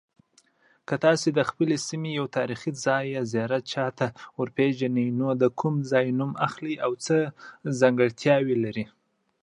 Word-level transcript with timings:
که 0.87 0.95
تاسې 1.05 1.29
د 1.33 1.39
خپلې 1.49 1.75
سیمې 1.87 2.13
او 2.21 2.25
تاریخي 2.37 2.71
ځای 2.85 3.05
او 3.19 3.25
زیارت 3.33 3.63
چا 3.73 3.85
ته 3.97 4.07
ورپیژنئ، 4.39 5.07
د 5.41 5.43
کوم 5.59 5.75
ځای 5.91 6.05
نوم 6.19 6.31
اخلئ 6.47 6.75
او 6.85 6.91
څه 7.05 7.17
ځانګړتیاوې 7.79 8.55
لري؟ 8.63 8.85